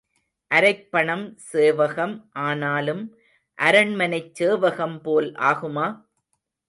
[0.51, 2.15] அரைப் பணம் சேவகம்
[2.43, 3.03] ஆனாலும்
[3.59, 5.87] அரண்மனைச் சேவகம் போல் ஆகுமா?